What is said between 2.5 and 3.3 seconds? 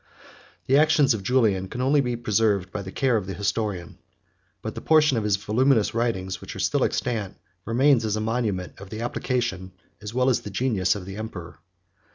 by the care of